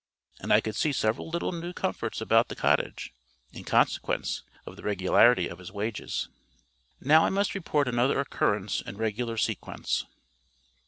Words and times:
And 0.39 0.51
I 0.51 0.61
could 0.61 0.75
see 0.75 0.93
several 0.93 1.29
little 1.29 1.51
new 1.51 1.73
comforts 1.73 2.21
about 2.21 2.47
the 2.47 2.55
cottage, 2.55 3.13
in 3.51 3.63
consequence 3.63 4.41
of 4.65 4.75
the 4.75 4.81
regularity 4.81 5.47
of 5.47 5.59
his 5.59 5.71
wages. 5.71 6.27
Now 6.99 7.23
I 7.23 7.29
must 7.29 7.53
report 7.53 7.87
another 7.87 8.19
occurrence 8.19 8.81
in 8.81 8.97
regular 8.97 9.37
sequence. 9.37 10.07